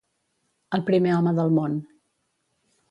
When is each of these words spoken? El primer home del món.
El 0.77 0.83
primer 0.89 1.13
home 1.19 1.35
del 1.41 1.55
món. 1.59 1.79